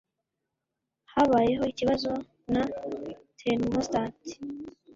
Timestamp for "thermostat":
3.39-4.21